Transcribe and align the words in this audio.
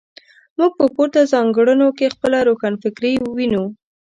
موږ 0.57 0.71
په 0.79 0.85
پورته 0.95 1.19
ځانګړنو 1.33 1.87
کې 1.97 2.13
خپله 2.15 2.37
روښانفکري 2.47 3.13
وینو. 3.35 3.63